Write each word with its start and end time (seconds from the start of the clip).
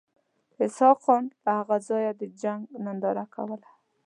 اسحق 0.63 0.99
خان 1.05 1.23
له 1.45 1.51
هغه 1.59 1.77
ځایه 1.87 2.11
د 2.19 2.21
جنګ 2.41 2.61
ننداره 2.85 3.25
کوله. 3.35 3.69